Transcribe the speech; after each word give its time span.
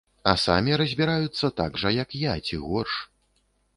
А 0.29 0.31
самі 0.43 0.71
разбіраюцца 0.81 1.51
так 1.63 1.77
жа, 1.81 1.89
як 1.99 2.17
я, 2.23 2.33
ці 2.49 2.55
горш. 2.67 2.93